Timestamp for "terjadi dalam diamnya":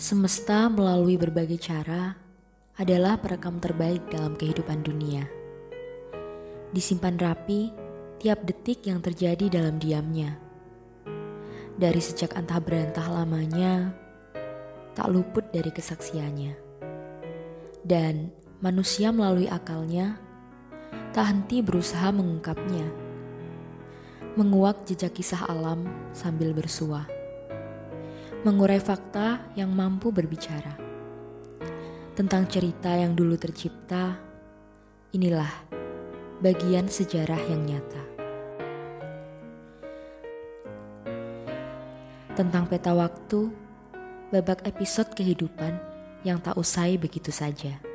9.04-10.40